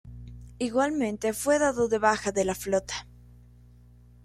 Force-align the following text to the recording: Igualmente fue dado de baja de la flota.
Igualmente 0.57 1.31
fue 1.31 1.59
dado 1.59 1.87
de 1.87 1.99
baja 1.99 2.31
de 2.31 2.43
la 2.43 2.55
flota. 2.55 3.05